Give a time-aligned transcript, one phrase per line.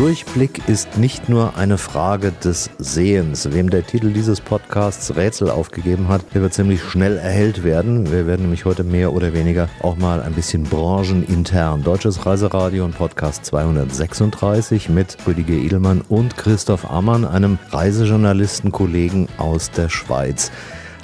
[0.00, 3.52] Durchblick ist nicht nur eine Frage des Sehens.
[3.52, 8.10] Wem der Titel dieses Podcasts Rätsel aufgegeben hat, der wird ziemlich schnell erhellt werden.
[8.10, 11.84] Wir werden nämlich heute mehr oder weniger auch mal ein bisschen branchenintern.
[11.84, 19.90] Deutsches Reiseradio und Podcast 236 mit Rüdiger Edelmann und Christoph Ammann, einem Reisejournalistenkollegen aus der
[19.90, 20.50] Schweiz.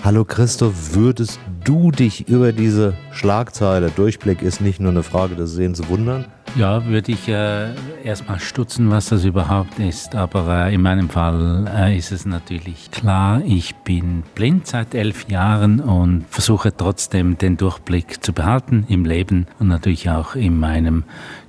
[0.05, 5.53] Hallo Christoph, würdest du dich über diese Schlagzeile, Durchblick ist nicht nur eine Frage des
[5.53, 6.25] Sehens, wundern?
[6.55, 10.15] Ja, würde ich äh, erstmal stutzen, was das überhaupt ist.
[10.15, 15.29] Aber äh, in meinem Fall äh, ist es natürlich klar, ich bin blind seit elf
[15.29, 21.05] Jahren und versuche trotzdem den Durchblick zu behalten im Leben und natürlich auch in meinem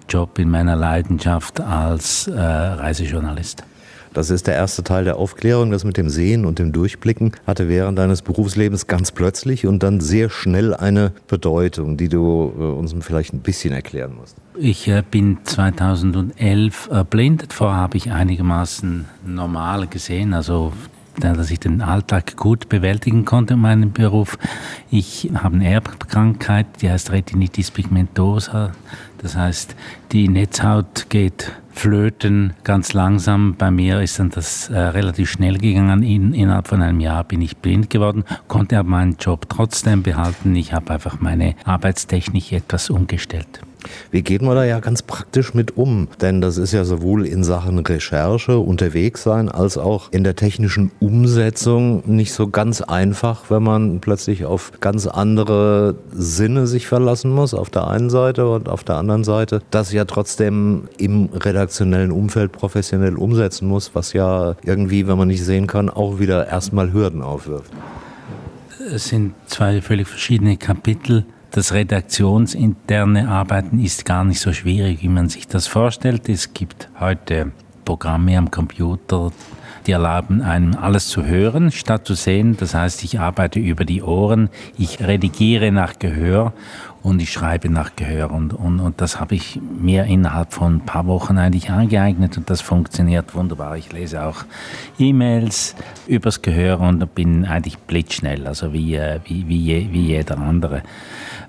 [0.10, 3.64] Job, in meiner Leidenschaft als äh, Reisejournalist.
[4.18, 5.70] Das ist der erste Teil der Aufklärung.
[5.70, 10.00] Das mit dem Sehen und dem Durchblicken hatte während deines Berufslebens ganz plötzlich und dann
[10.00, 14.38] sehr schnell eine Bedeutung, die du äh, uns vielleicht ein bisschen erklären musst.
[14.58, 17.54] Ich äh, bin 2011 erblindet.
[17.54, 20.74] Vorher habe ich einigermaßen normal gesehen, also
[21.20, 24.38] dass ich den Alltag gut bewältigen konnte in meinem Beruf.
[24.90, 28.72] Ich habe eine Erbkrankheit, die heißt Retinitis pigmentosa.
[29.18, 29.76] Das heißt,
[30.12, 33.56] die Netzhaut geht flöten ganz langsam.
[33.56, 36.04] Bei mir ist dann das äh, relativ schnell gegangen.
[36.04, 40.56] In, innerhalb von einem Jahr bin ich blind geworden, konnte aber meinen Job trotzdem behalten.
[40.56, 43.62] Ich habe einfach meine Arbeitstechnik etwas umgestellt.
[44.12, 46.08] Wie geht man da ja ganz praktisch mit um?
[46.22, 50.92] Denn das ist ja sowohl in Sachen Recherche unterwegs sein, als auch in der technischen
[51.00, 57.54] Umsetzung nicht so ganz einfach, wenn man plötzlich auf ganz andere Sinne sich verlassen muss,
[57.54, 62.52] auf der einen Seite und auf der anderen Seite, das ja trotzdem im redaktionellen Umfeld
[62.52, 67.22] professionell umsetzen muss, was ja irgendwie, wenn man nicht sehen kann, auch wieder erstmal Hürden
[67.22, 67.72] aufwirft.
[68.94, 75.10] Es sind zwei völlig verschiedene Kapitel das redaktionsinterne Arbeiten ist gar nicht so schwierig, wie
[75.10, 76.30] man sich das vorstellt.
[76.30, 77.52] Es gibt heute
[77.86, 79.32] Programme am Computer,
[79.86, 82.58] die erlauben einem alles zu hören, statt zu sehen.
[82.58, 86.54] Das heißt, ich arbeite über die Ohren, ich redigiere nach Gehör
[87.08, 88.32] und ich schreibe nach Gehör.
[88.32, 92.50] Und, und, und das habe ich mir innerhalb von ein paar Wochen eigentlich angeeignet und
[92.50, 93.78] das funktioniert wunderbar.
[93.78, 94.44] Ich lese auch
[95.00, 95.76] E-Mails
[96.06, 100.84] übers Gehör und bin eigentlich blitzschnell, also wie, äh, wie, wie, wie jeder andere.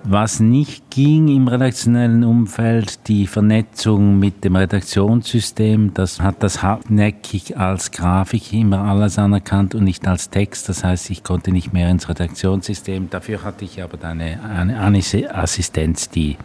[0.03, 7.57] Was nicht ging im redaktionellen Umfeld, die Vernetzung mit dem Redaktionssystem, das hat das hartnäckig
[7.57, 10.69] als Grafik immer alles anerkannt und nicht als Text.
[10.69, 13.09] Das heißt, ich konnte nicht mehr ins Redaktionssystem.
[13.09, 16.37] Dafür hatte ich aber eine, eine Assistenz, die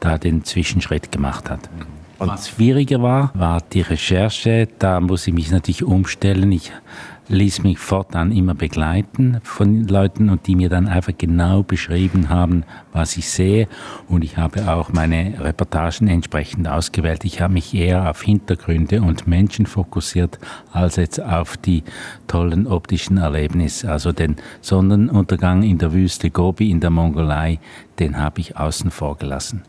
[0.00, 1.68] da den Zwischenschritt gemacht hat.
[2.18, 4.68] Und Was schwieriger war, war die Recherche.
[4.78, 6.50] Da muss ich mich natürlich umstellen.
[6.52, 6.72] Ich
[7.28, 12.64] ließ mich fortan immer begleiten von Leuten und die mir dann einfach genau beschrieben haben,
[12.92, 13.68] was ich sehe.
[14.08, 17.24] Und ich habe auch meine Reportagen entsprechend ausgewählt.
[17.24, 20.38] Ich habe mich eher auf Hintergründe und Menschen fokussiert,
[20.72, 21.84] als jetzt auf die
[22.26, 23.90] tollen optischen Erlebnisse.
[23.90, 27.58] Also den Sonnenuntergang in der Wüste Gobi in der Mongolei,
[27.98, 29.62] den habe ich außen vor gelassen.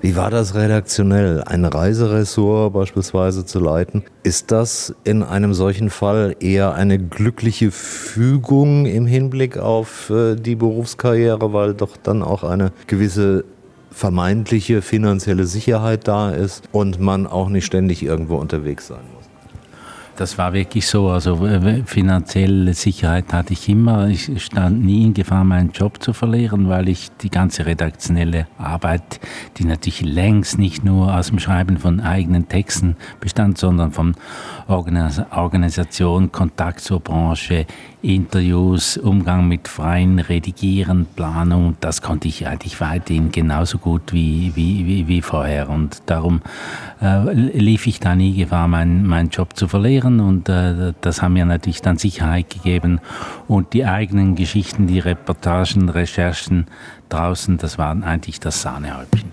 [0.00, 1.42] Wie war das redaktionell?
[1.44, 4.04] Ein Reiseressort beispielsweise zu leiten?
[4.22, 10.54] Ist das in einem solchen Fall eher eine glückliche Fügung im Hinblick auf äh, die
[10.54, 13.44] Berufskarriere, weil doch dann auch eine gewisse
[13.90, 19.17] vermeintliche finanzielle Sicherheit da ist und man auch nicht ständig irgendwo unterwegs sein muss?
[20.18, 21.10] Das war wirklich so.
[21.10, 21.48] Also
[21.84, 24.08] finanzielle Sicherheit hatte ich immer.
[24.08, 29.20] Ich stand nie in Gefahr, meinen Job zu verlieren, weil ich die ganze redaktionelle Arbeit,
[29.58, 34.16] die natürlich längst nicht nur aus dem Schreiben von eigenen Texten bestand, sondern von
[34.66, 37.66] Organisation, Kontakt zur Branche,
[38.02, 44.86] Interviews, Umgang mit freien Redigieren, Planung, das konnte ich eigentlich weiterhin genauso gut wie, wie,
[44.86, 45.68] wie, wie vorher.
[45.68, 46.40] Und darum
[47.02, 50.07] äh, lief ich da nie Gefahr, meinen mein Job zu verlieren.
[50.08, 53.00] Und äh, das haben mir natürlich dann Sicherheit gegeben.
[53.46, 56.66] Und die eigenen Geschichten, die Reportagen, Recherchen
[57.08, 59.32] draußen, das waren eigentlich das Sahnehäubchen.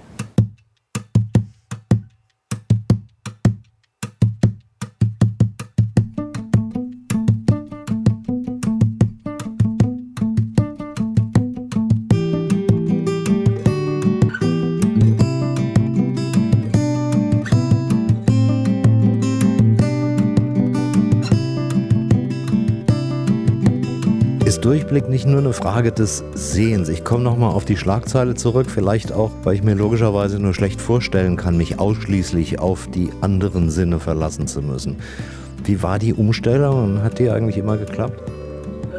[24.65, 26.89] Durchblick nicht nur eine Frage des Sehens.
[26.89, 30.81] Ich komme nochmal auf die Schlagzeile zurück, vielleicht auch, weil ich mir logischerweise nur schlecht
[30.81, 34.95] vorstellen kann, mich ausschließlich auf die anderen Sinne verlassen zu müssen.
[35.63, 38.19] Wie war die Umstellung und hat die eigentlich immer geklappt?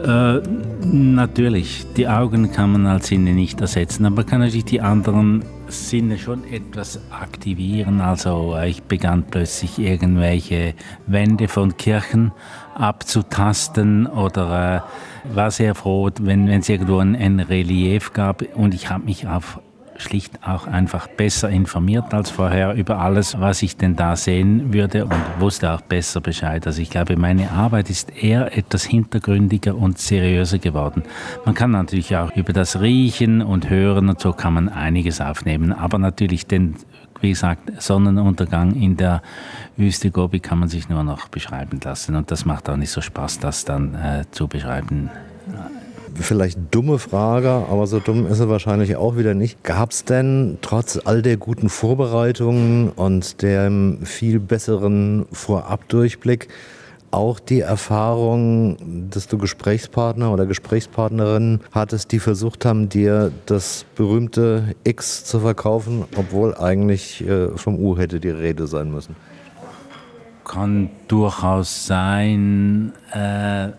[0.05, 0.41] Äh,
[0.85, 6.19] natürlich, die Augen kann man als Sinne nicht ersetzen, aber kann natürlich die anderen Sinne
[6.19, 8.01] schon etwas aktivieren.
[8.01, 10.75] Also äh, ich begann plötzlich irgendwelche
[11.07, 12.33] Wände von Kirchen
[12.75, 14.85] abzutasten oder
[15.25, 19.27] äh, war sehr froh, wenn es irgendwo ein, ein Relief gab und ich habe mich
[19.27, 19.61] auf
[19.99, 25.05] schlicht auch einfach besser informiert als vorher über alles, was ich denn da sehen würde
[25.05, 26.67] und wusste auch besser Bescheid.
[26.67, 31.03] Also ich glaube, meine Arbeit ist eher etwas hintergründiger und seriöser geworden.
[31.45, 35.73] Man kann natürlich auch über das Riechen und Hören und so kann man einiges aufnehmen,
[35.73, 36.77] aber natürlich den
[37.23, 39.23] wie gesagt, Sonnenuntergang in der
[39.79, 42.15] Wüste Gobi kann man sich nur noch beschreiben lassen.
[42.15, 45.11] Und das macht auch nicht so Spaß, das dann äh, zu beschreiben
[46.21, 49.63] vielleicht dumme Frage, aber so dumm ist sie wahrscheinlich auch wieder nicht.
[49.65, 56.49] Gab es denn trotz all der guten Vorbereitungen und dem viel besseren Vorabdurchblick
[57.11, 64.75] auch die Erfahrung, dass du Gesprächspartner oder Gesprächspartnerinnen hattest, die versucht haben, dir das berühmte
[64.85, 69.17] X zu verkaufen, obwohl eigentlich äh, vom U hätte die Rede sein müssen?
[70.45, 72.93] Kann durchaus sein.
[73.13, 73.71] Äh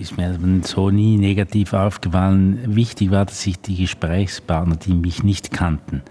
[0.00, 2.60] ist mir so nie negativ aufgefallen.
[2.66, 6.02] Wichtig war, dass ich die Gesprächspartner, die mich nicht kannten,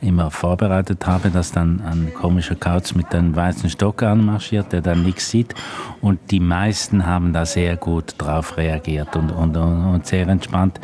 [0.00, 5.02] immer vorbereitet habe, dass dann ein komischer Kauz mit einem weißen Stock anmarschiert, der dann
[5.02, 5.54] nichts sieht.
[6.00, 10.80] Und die meisten haben da sehr gut drauf reagiert und, und, und sehr entspannt.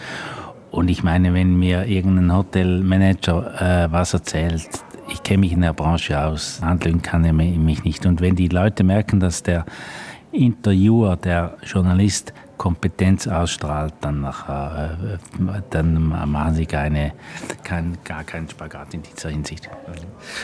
[0.70, 4.68] Und ich meine, wenn mir irgendein Hotelmanager äh, was erzählt,
[5.08, 8.06] ich kenne mich in der Branche aus, handeln kann er mich nicht.
[8.06, 9.64] Und wenn die Leute merken, dass der
[10.36, 17.12] Interviewer, der Journalist, Kompetenz ausstrahlt, dann, nachher, äh, dann machen sie keine,
[17.64, 19.68] kein, gar keinen Spagat in dieser Hinsicht.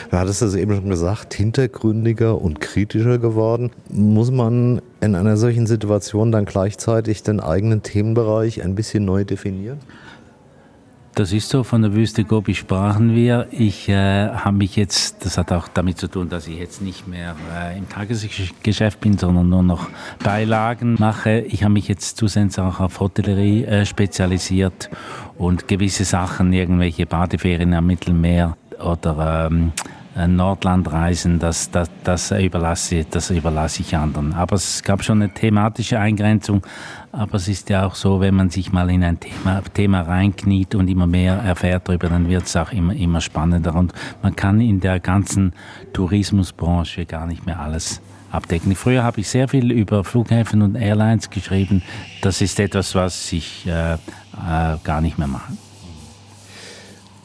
[0.09, 3.71] Du hattest es eben schon gesagt, hintergründiger und kritischer geworden.
[3.89, 9.79] Muss man in einer solchen Situation dann gleichzeitig den eigenen Themenbereich ein bisschen neu definieren?
[11.15, 13.47] Das ist so, von der Wüste Gobi sprachen wir.
[13.51, 17.07] Ich äh, habe mich jetzt, das hat auch damit zu tun, dass ich jetzt nicht
[17.07, 19.89] mehr äh, im Tagesgeschäft bin, sondern nur noch
[20.23, 21.41] Beilagen mache.
[21.41, 24.89] Ich habe mich jetzt zusätzlich auch auf Hotellerie äh, spezialisiert
[25.37, 29.71] und gewisse Sachen, irgendwelche Badeferien am Mittelmeer oder ähm,
[30.15, 34.33] äh, Nordlandreisen, das, das, das, überlasse, das überlasse ich anderen.
[34.33, 36.61] Aber es gab schon eine thematische Eingrenzung.
[37.11, 40.75] Aber es ist ja auch so, wenn man sich mal in ein Thema, Thema reinkniet
[40.75, 43.75] und immer mehr erfährt darüber, dann wird es auch immer, immer spannender.
[43.75, 45.53] Und man kann in der ganzen
[45.93, 48.01] Tourismusbranche gar nicht mehr alles
[48.31, 48.75] abdecken.
[48.75, 51.83] Früher habe ich sehr viel über Flughäfen und Airlines geschrieben.
[52.21, 53.97] Das ist etwas, was ich äh, äh,
[54.83, 55.53] gar nicht mehr mache.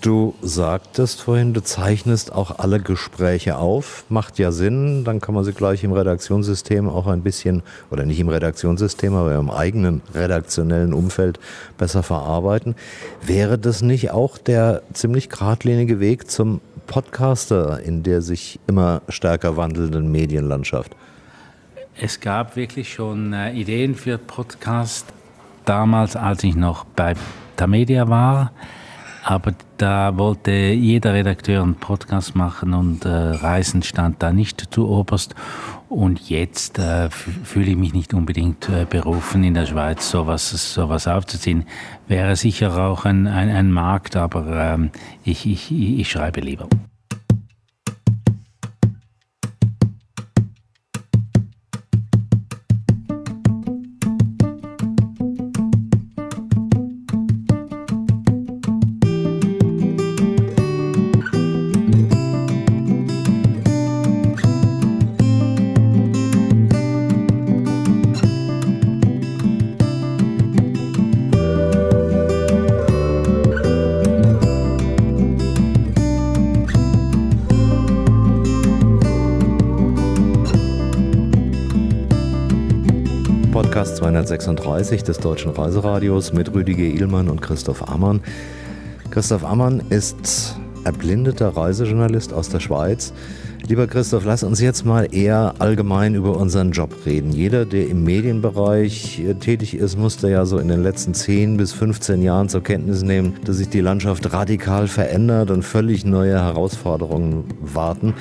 [0.00, 4.04] Du sagtest vorhin, du zeichnest auch alle Gespräche auf.
[4.08, 8.20] Macht ja Sinn, dann kann man sie gleich im Redaktionssystem auch ein bisschen, oder nicht
[8.20, 11.40] im Redaktionssystem, aber im eigenen redaktionellen Umfeld
[11.78, 12.76] besser verarbeiten.
[13.22, 19.56] Wäre das nicht auch der ziemlich geradlinige Weg zum Podcaster in der sich immer stärker
[19.56, 20.94] wandelnden Medienlandschaft?
[22.00, 25.06] Es gab wirklich schon äh, Ideen für Podcast
[25.64, 27.14] damals, als ich noch bei
[27.56, 28.52] Tamedia war.
[29.28, 34.88] Aber da wollte jeder Redakteur einen Podcast machen und äh, Reisen stand da nicht zu
[34.88, 35.34] oberst.
[35.90, 41.06] Und jetzt äh, fühle ich mich nicht unbedingt äh, berufen, in der Schweiz sowas, sowas
[41.06, 41.66] aufzuziehen.
[42.06, 44.92] Wäre sicher auch ein, ein, ein Markt, aber ähm,
[45.24, 46.66] ich, ich, ich schreibe lieber.
[83.60, 88.20] Podcast 236 des Deutschen Reiseradios mit Rüdiger Ihlmann und Christoph Ammann.
[89.10, 93.12] Christoph Ammann ist erblindeter Reisejournalist aus der Schweiz.
[93.66, 97.32] Lieber Christoph, lass uns jetzt mal eher allgemein über unseren Job reden.
[97.32, 101.72] Jeder, der im Medienbereich äh, tätig ist, musste ja so in den letzten 10 bis
[101.72, 107.42] 15 Jahren zur Kenntnis nehmen, dass sich die Landschaft radikal verändert und völlig neue Herausforderungen
[107.60, 108.14] warten.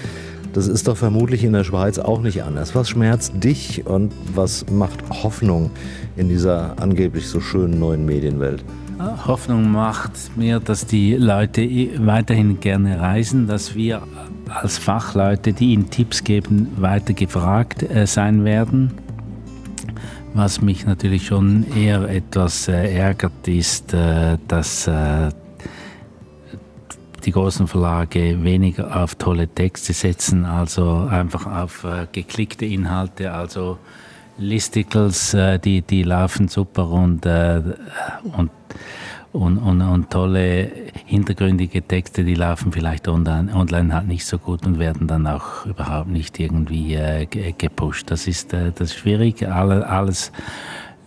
[0.57, 2.73] Das ist doch vermutlich in der Schweiz auch nicht anders.
[2.73, 5.69] Was schmerzt dich und was macht Hoffnung
[6.15, 8.65] in dieser angeblich so schönen neuen Medienwelt?
[9.27, 11.61] Hoffnung macht mir, dass die Leute
[11.99, 14.01] weiterhin gerne reisen, dass wir
[14.49, 18.93] als Fachleute, die ihnen Tipps geben, weiter gefragt äh, sein werden.
[20.33, 24.89] Was mich natürlich schon eher etwas äh, ärgert, ist, äh, dass
[27.27, 33.77] die großen Verlage weniger auf tolle Texte setzen, also einfach auf äh, geklickte Inhalte, also
[34.38, 37.62] Listicles, äh, die, die laufen super und, äh,
[38.24, 38.50] und,
[39.34, 40.72] und, und, und, tolle
[41.05, 45.65] hintergründige Texte, die laufen vielleicht online, online halt nicht so gut und werden dann auch
[45.65, 48.10] überhaupt nicht irgendwie äh, gepusht.
[48.10, 49.43] Das ist, äh, das ist.
[49.43, 50.31] Alle, alles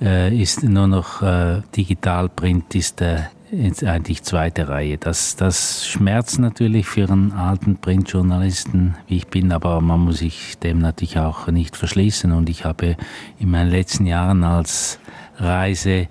[0.03, 3.03] äh, ist nur noch äh, digital, Print ist
[3.53, 4.99] jetzt eigentlich zweite Reihe.
[4.99, 10.59] Das, das schmerzt natürlich für einen alten Printjournalisten, wie ich bin, aber man muss sich
[10.59, 12.33] dem natürlich auch nicht verschließen.
[12.33, 12.97] Und ich habe
[13.39, 14.99] in meinen letzten Jahren als
[15.39, 16.09] Reise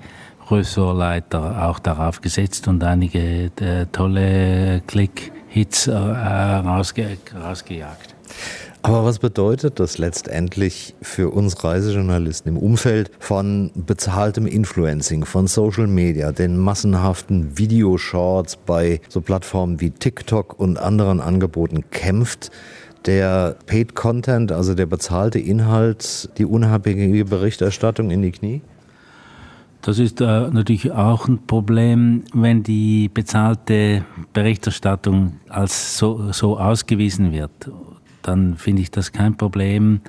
[0.49, 8.15] Ressortleiter auch darauf gesetzt und einige äh, tolle Click-Hits äh, rausge rausgejagt.
[8.81, 15.87] Aber was bedeutet das letztendlich für uns Reisejournalisten im Umfeld von bezahltem Influencing, von Social
[15.87, 22.51] Media, den massenhaften Videoshorts bei so Plattformen wie TikTok und anderen Angeboten kämpft?
[23.05, 28.61] der Paid Content, also der bezahlte Inhalt, die unabhängige Berichterstattung in die Knie?
[29.81, 37.31] Das ist äh, natürlich auch ein Problem, wenn die bezahlte Berichterstattung als so, so ausgewiesen
[37.31, 37.71] wird
[38.21, 40.01] dann finde ich das kein Problem.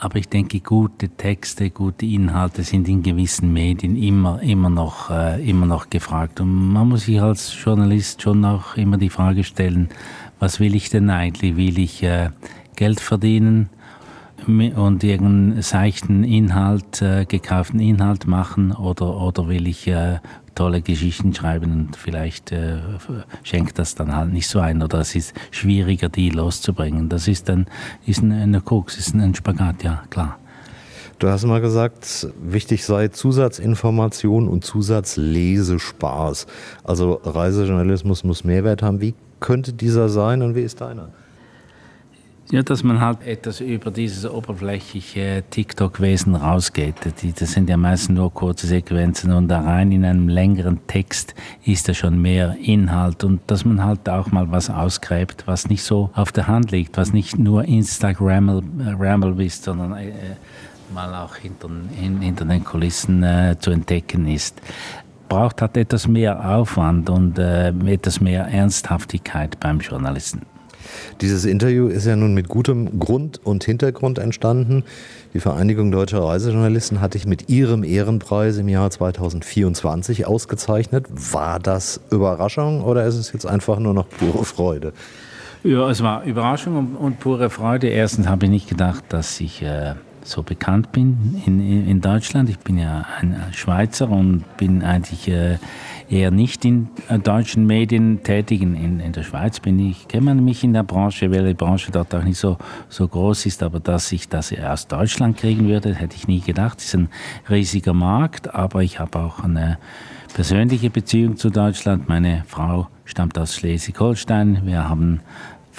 [0.00, 5.42] Aber ich denke, gute Texte, gute Inhalte sind in gewissen Medien immer, immer, noch, äh,
[5.48, 6.40] immer noch gefragt.
[6.40, 9.88] Und man muss sich als Journalist schon auch immer die Frage stellen,
[10.38, 11.56] was will ich denn eigentlich?
[11.56, 12.30] Will ich äh,
[12.76, 13.70] Geld verdienen
[14.46, 20.20] und irgendeinen seichten Inhalt, äh, gekauften Inhalt machen oder, oder will ich äh,
[20.54, 22.78] tolle Geschichten schreiben und vielleicht äh,
[23.42, 27.08] schenkt das dann halt nicht so ein oder es ist schwieriger, die loszubringen.
[27.08, 27.66] Das ist dann
[28.06, 30.38] ist ein, eine Krux, ist ein Spagat, ja klar.
[31.18, 36.46] Du hast mal gesagt, wichtig sei Zusatzinformation und Zusatzlesespaß.
[36.84, 39.00] Also Reisejournalismus muss Mehrwert haben.
[39.00, 41.08] Wie könnte dieser sein und wie ist deiner?
[42.50, 46.94] Ja, dass man halt etwas über dieses oberflächliche TikTok-Wesen rausgeht.
[47.38, 51.34] Das sind ja meistens nur kurze Sequenzen und da rein in einem längeren Text
[51.66, 55.82] ist da schon mehr Inhalt und dass man halt auch mal was ausgräbt, was nicht
[55.82, 58.62] so auf der Hand liegt, was nicht nur Instagram
[58.98, 60.12] Ramble ist, sondern äh,
[60.94, 61.68] mal auch hinter,
[62.00, 64.58] hin, hinter den Kulissen äh, zu entdecken ist
[65.28, 70.40] braucht halt etwas mehr Aufwand und äh, etwas mehr Ernsthaftigkeit beim Journalisten.
[71.20, 74.84] Dieses Interview ist ja nun mit gutem Grund und Hintergrund entstanden.
[75.34, 81.06] Die Vereinigung Deutscher Reisejournalisten hatte ich mit ihrem Ehrenpreis im Jahr 2024 ausgezeichnet.
[81.10, 84.92] War das Überraschung oder ist es jetzt einfach nur noch pure Freude?
[85.64, 87.88] Ja, es war Überraschung und, und pure Freude.
[87.88, 92.48] Erstens habe ich nicht gedacht, dass ich äh, so bekannt bin in, in Deutschland.
[92.48, 95.58] Ich bin ja ein Schweizer und bin eigentlich äh,
[96.10, 98.62] eher nicht in äh, deutschen Medien tätig.
[98.62, 101.92] In, in, der Schweiz bin ich, kennt man mich in der Branche, weil die Branche
[101.92, 102.56] dort auch nicht so,
[102.88, 106.78] so groß ist, aber dass ich das aus Deutschland kriegen würde, hätte ich nie gedacht.
[106.78, 107.08] Es ist ein
[107.48, 109.78] riesiger Markt, aber ich habe auch eine
[110.34, 112.08] persönliche Beziehung zu Deutschland.
[112.08, 114.62] Meine Frau stammt aus Schleswig-Holstein.
[114.64, 115.20] Wir haben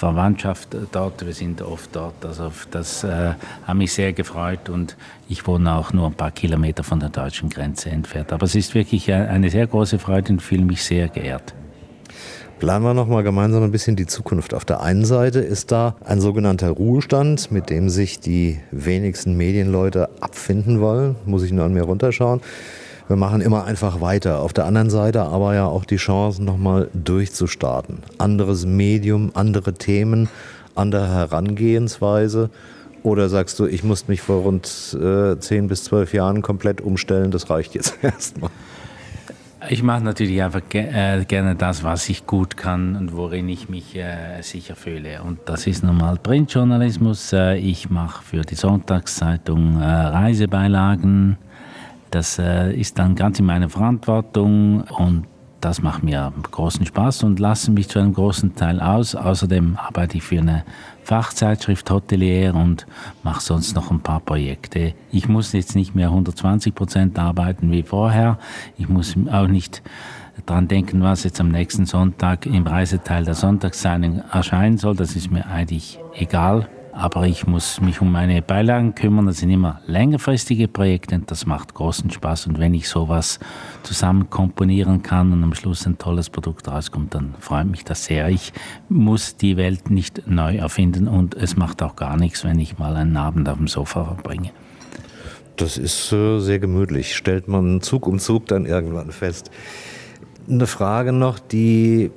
[0.00, 2.24] Verwandtschaft dort, wir sind oft dort.
[2.24, 4.96] Also das äh, hat mich sehr gefreut und
[5.28, 8.32] ich wohne auch nur ein paar Kilometer von der deutschen Grenze entfernt.
[8.32, 11.54] Aber es ist wirklich eine sehr große Freude und fühle mich sehr geehrt.
[12.60, 14.54] Planen wir nochmal gemeinsam ein bisschen die Zukunft.
[14.54, 20.08] Auf der einen Seite ist da ein sogenannter Ruhestand, mit dem sich die wenigsten Medienleute
[20.22, 21.16] abfinden wollen.
[21.26, 22.40] Muss ich nur an mir runterschauen
[23.10, 24.38] wir machen immer einfach weiter.
[24.38, 28.04] Auf der anderen Seite aber ja auch die Chance, nochmal durchzustarten.
[28.18, 30.28] Anderes Medium, andere Themen,
[30.76, 32.50] andere Herangehensweise.
[33.02, 37.32] Oder sagst du, ich muss mich vor rund äh, 10 bis 12 Jahren komplett umstellen,
[37.32, 38.50] das reicht jetzt erstmal?
[39.68, 43.68] Ich mache natürlich einfach ge äh, gerne das, was ich gut kann und worin ich
[43.68, 45.20] mich äh, sicher fühle.
[45.24, 47.32] Und das ist normal Printjournalismus.
[47.32, 51.38] Äh, ich mache für die Sonntagszeitung äh, Reisebeilagen,
[52.10, 55.26] das äh, ist dann ganz in meiner Verantwortung und
[55.60, 59.14] das macht mir großen Spaß und lasse mich zu einem großen Teil aus.
[59.14, 60.64] Außerdem arbeite ich für eine
[61.04, 62.86] Fachzeitschrift Hotelier und
[63.22, 64.94] mache sonst noch ein paar Projekte.
[65.12, 68.38] Ich muss jetzt nicht mehr 120 Prozent arbeiten wie vorher.
[68.78, 69.82] Ich muss auch nicht
[70.46, 74.96] daran denken, was jetzt am nächsten Sonntag im Reiseteil der Sonntagszeitung erscheinen soll.
[74.96, 79.26] Das ist mir eigentlich egal aber ich muss mich um meine Beilagen kümmern.
[79.26, 82.46] Das sind immer längerfristige Projekte und das macht großen Spaß.
[82.46, 83.38] Und wenn ich sowas
[83.82, 88.28] zusammen komponieren kann und am Schluss ein tolles Produkt rauskommt, dann freut mich das sehr.
[88.28, 88.52] Ich
[88.88, 92.96] muss die Welt nicht neu erfinden und es macht auch gar nichts, wenn ich mal
[92.96, 94.50] einen Abend auf dem Sofa verbringe.
[95.56, 97.14] Das ist äh, sehr gemütlich.
[97.14, 99.50] Stellt man Zug um Zug dann irgendwann fest.
[100.48, 102.10] Eine Frage noch, die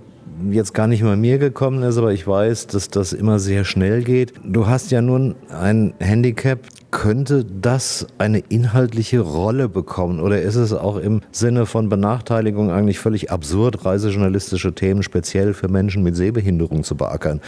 [0.52, 4.04] jetzt gar nicht mal mir gekommen ist, aber ich weiß, dass das immer sehr schnell
[4.04, 4.34] geht.
[4.44, 6.60] Du hast ja nun ein Handicap.
[6.92, 13.00] Könnte das eine inhaltliche Rolle bekommen oder ist es auch im Sinne von Benachteiligung eigentlich
[13.00, 17.42] völlig absurd, reisejournalistische Themen speziell für Menschen mit Sehbehinderung zu beackern?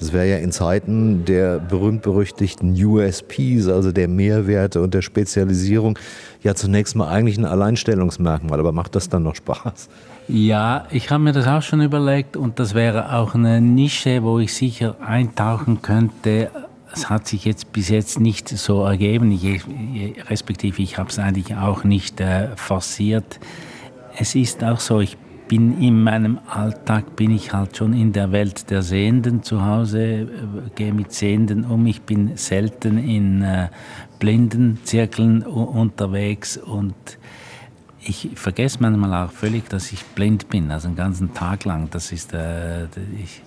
[0.00, 5.96] Das wäre ja in Zeiten der berühmt-berüchtigten USPs, also der Mehrwerte und der Spezialisierung,
[6.42, 8.58] ja zunächst mal eigentlich ein Alleinstellungsmerkmal.
[8.58, 9.88] Aber macht das dann noch Spaß?
[10.30, 14.38] Ja, ich habe mir das auch schon überlegt und das wäre auch eine Nische, wo
[14.38, 16.50] ich sicher eintauchen könnte.
[16.92, 19.62] Es hat sich jetzt bis jetzt nicht so ergeben, ich,
[20.28, 23.40] respektive ich habe es eigentlich auch nicht äh, forciert.
[24.18, 25.16] Es ist auch so, ich
[25.48, 30.02] bin in meinem Alltag, bin ich halt schon in der Welt der Sehenden zu Hause,
[30.02, 30.28] äh,
[30.74, 33.68] gehe mit Sehenden um, ich bin selten in äh,
[34.18, 36.94] Blindenzirkeln unterwegs und
[38.08, 41.90] ich vergesse manchmal auch völlig, dass ich blind bin, also einen ganzen Tag lang.
[41.90, 42.84] Das ist, äh,
[43.22, 43.42] ich,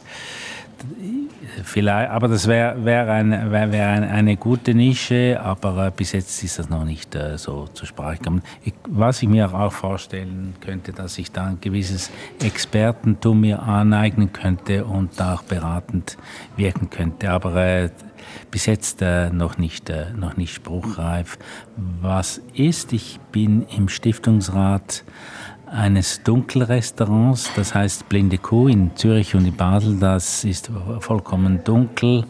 [1.63, 6.11] vielleicht, aber das wäre wär eine, wär, wär eine, eine, gute Nische, aber äh, bis
[6.11, 8.43] jetzt ist das noch nicht äh, so zur Sprache gekommen.
[8.63, 14.31] Ich, was ich mir auch vorstellen könnte, dass ich da ein gewisses Expertentum mir aneignen
[14.31, 16.17] könnte und auch beratend
[16.55, 17.31] wirken könnte.
[17.31, 17.89] Aber äh,
[18.49, 21.37] bis jetzt äh, noch, nicht, äh, noch nicht spruchreif.
[22.01, 25.03] Was ist, ich bin im Stiftungsrat
[25.71, 29.97] eines Dunkelrestaurants, das heißt Blinde Kuh in Zürich und in Basel.
[29.99, 30.69] Das ist
[30.99, 32.25] vollkommen dunkel.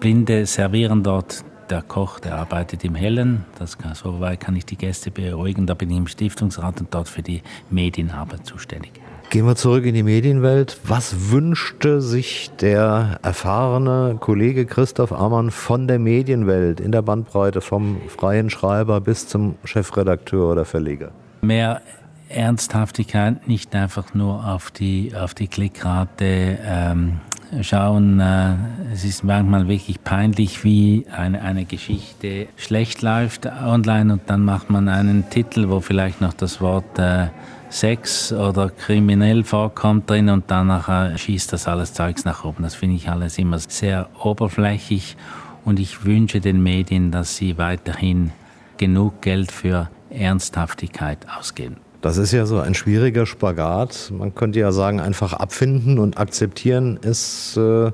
[0.00, 3.44] Blinde servieren dort der Koch, der arbeitet im Hellen.
[3.58, 5.66] Das kann, soweit kann ich die Gäste beruhigen.
[5.66, 9.01] Da bin ich im Stiftungsrat und dort für die Medienarbeit zuständig.
[9.32, 10.78] Gehen wir zurück in die Medienwelt.
[10.84, 17.96] Was wünschte sich der erfahrene Kollege Christoph Ammann von der Medienwelt in der Bandbreite vom
[18.08, 21.12] freien Schreiber bis zum Chefredakteur oder Verleger?
[21.40, 21.80] Mehr
[22.28, 27.20] Ernsthaftigkeit, nicht einfach nur auf die, auf die Klickrate ähm,
[27.62, 28.20] schauen.
[28.20, 28.56] Äh,
[28.92, 34.68] es ist manchmal wirklich peinlich, wie eine, eine Geschichte schlecht läuft online und dann macht
[34.68, 37.28] man einen Titel, wo vielleicht noch das Wort äh,
[37.72, 42.62] Sex oder kriminell vorkommt drin und danach schießt das alles Zeugs nach oben.
[42.62, 45.16] Das finde ich alles immer sehr oberflächlich
[45.64, 48.30] und ich wünsche den Medien, dass sie weiterhin
[48.76, 51.76] genug Geld für Ernsthaftigkeit ausgeben.
[52.02, 54.12] Das ist ja so ein schwieriger Spagat.
[54.16, 57.90] Man könnte ja sagen, einfach abfinden und akzeptieren ist äh,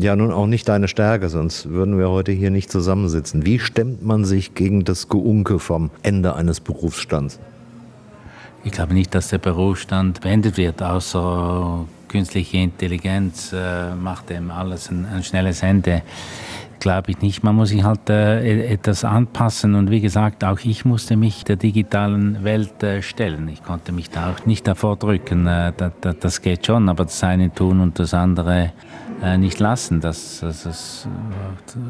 [0.00, 3.44] ja nun auch nicht deine Stärke, sonst würden wir heute hier nicht zusammensitzen.
[3.44, 7.38] Wie stemmt man sich gegen das Geunke vom Ende eines Berufsstands?
[8.64, 14.90] Ich glaube nicht, dass der Berufsstand beendet wird, außer künstliche Intelligenz äh, macht dem alles
[14.90, 16.02] ein, ein schnelles Ende.
[16.80, 17.42] Glaube ich nicht.
[17.42, 21.44] Man muss sich halt äh, e-, etwas anpassen und wie gesagt, auch ich musste mich
[21.44, 23.48] der digitalen Welt äh, stellen.
[23.48, 25.46] Ich konnte mich da auch nicht davor drücken.
[25.46, 28.72] Äh, da, da, das geht schon, aber das eine tun und das andere
[29.22, 31.08] äh, nicht lassen, das, das, das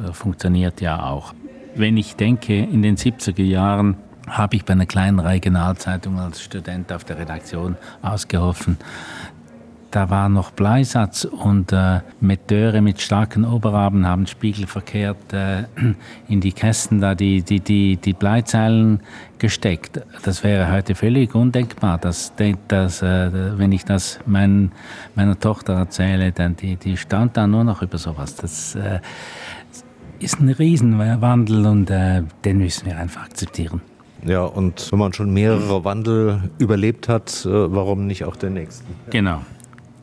[0.09, 1.35] äh, funktioniert ja auch.
[1.75, 3.97] Wenn ich denke, in den 70er Jahren
[4.31, 8.79] habe ich bei einer kleinen Regionalzeitung als Student auf der Redaktion ausgeholfen.
[9.91, 15.65] Da war noch Bleisatz und äh, Meteure mit starken Oberarmen haben spiegelverkehrt äh,
[16.29, 19.01] in die Kästen da die, die, die, die Bleizeilen
[19.39, 20.03] gesteckt.
[20.25, 21.97] Das wäre heute völlig undenkbar.
[21.97, 22.35] Dass,
[22.69, 24.73] dass, äh, wenn ich das mein,
[25.15, 28.37] meiner Tochter erzähle, dann die, die staunt da nur noch über sowas.
[28.37, 29.01] Das äh,
[30.19, 33.81] ist ein Riesenwandel und äh, den müssen wir einfach akzeptieren.
[34.25, 38.87] Ja, und wenn man schon mehrere Wandel überlebt hat, äh, warum nicht auch den nächsten?
[39.11, 39.41] Genau.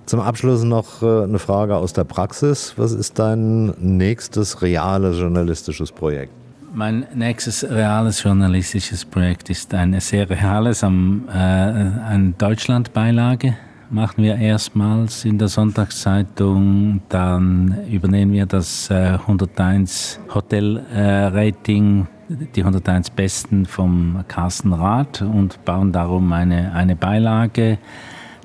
[0.06, 2.74] Zum Abschluss noch äh, eine Frage aus der Praxis.
[2.78, 6.32] Was ist dein nächstes reales journalistisches Projekt?
[6.74, 13.56] Mein nächstes reales journalistisches Projekt ist ein sehr reales, am, äh, eine Deutschlandbeilage
[13.90, 17.02] machen wir erstmals in der Sonntagszeitung.
[17.10, 25.22] Dann übernehmen wir das äh, 101 Hotel äh, Rating die 101 Besten vom Carsten Rath
[25.22, 27.78] und bauen darum eine, eine Beilage,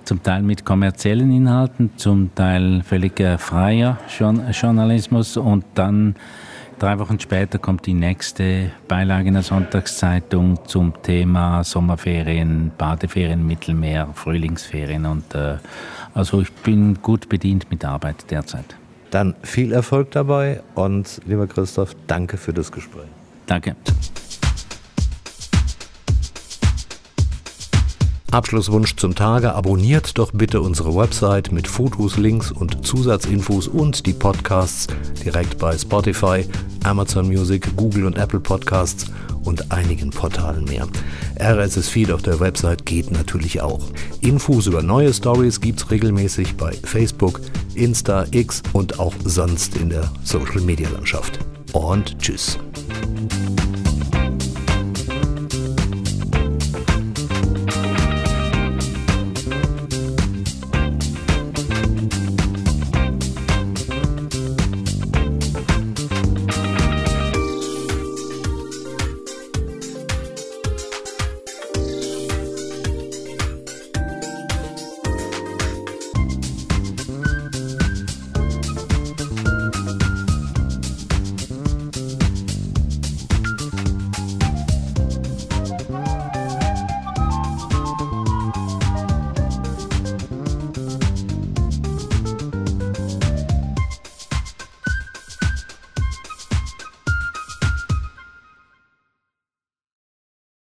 [0.05, 6.17] zum Teil mit kommerziellen Inhalten, zum Teil völlig freier Journalismus und dann
[6.79, 14.09] drei Wochen später kommt die nächste Beilage in der Sonntagszeitung zum Thema Sommerferien, Badeferien, Mittelmeer,
[14.15, 15.59] Frühlingsferien und äh,
[16.15, 18.75] also ich bin gut bedient mit Arbeit derzeit.
[19.11, 23.09] Dann viel Erfolg dabei und lieber Christoph, danke für das Gespräch.
[23.51, 23.75] Danke.
[28.31, 34.13] Abschlusswunsch zum Tage, abonniert doch bitte unsere Website mit Fotos, Links und Zusatzinfos und die
[34.13, 34.87] Podcasts
[35.25, 36.45] direkt bei Spotify,
[36.85, 39.11] Amazon Music, Google und Apple Podcasts
[39.43, 40.87] und einigen Portalen mehr.
[41.41, 43.85] RSS-Feed auf der Website geht natürlich auch.
[44.21, 47.41] Infos über neue Stories gibt's regelmäßig bei Facebook,
[47.75, 51.41] Insta, X und auch sonst in der Social-Media-Landschaft.
[51.73, 52.57] Und tschüss.